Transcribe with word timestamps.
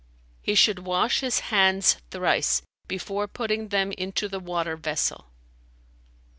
"He 0.41 0.55
should 0.55 0.79
wash 0.79 1.19
his 1.19 1.41
hands 1.51 1.97
thrice, 2.09 2.63
before 2.87 3.27
putting 3.27 3.67
them 3.67 3.91
into 3.91 4.27
the 4.27 4.39
water 4.39 4.75
vessel." 4.75 5.27